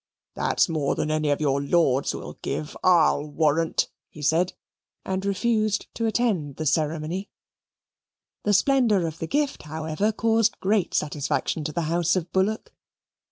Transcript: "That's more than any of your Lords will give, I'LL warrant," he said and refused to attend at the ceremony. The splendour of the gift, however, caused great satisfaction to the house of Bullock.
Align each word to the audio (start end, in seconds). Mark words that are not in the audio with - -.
"That's 0.33 0.67
more 0.67 0.95
than 0.95 1.11
any 1.11 1.29
of 1.29 1.39
your 1.39 1.61
Lords 1.61 2.15
will 2.15 2.33
give, 2.41 2.75
I'LL 2.83 3.27
warrant," 3.29 3.87
he 4.09 4.23
said 4.23 4.53
and 5.05 5.23
refused 5.23 5.93
to 5.93 6.07
attend 6.07 6.49
at 6.53 6.57
the 6.57 6.65
ceremony. 6.65 7.29
The 8.41 8.53
splendour 8.53 9.05
of 9.05 9.19
the 9.19 9.27
gift, 9.27 9.61
however, 9.61 10.11
caused 10.11 10.59
great 10.59 10.95
satisfaction 10.95 11.63
to 11.65 11.71
the 11.71 11.81
house 11.83 12.15
of 12.15 12.31
Bullock. 12.31 12.71